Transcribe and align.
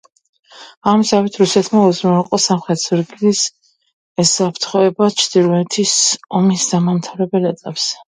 ამ 0.91 1.03
ზავით 1.09 1.37
რუსეთმა 1.41 1.83
უზრუნველყო 1.89 2.39
სამხრეთი 2.47 2.83
ზურგის 2.87 3.43
უსაფრთხოება 4.27 5.13
ჩრდილოეთის 5.23 5.97
ომის 6.43 6.69
დამამთავრებელ 6.75 7.51
ეტაპზე. 7.57 7.99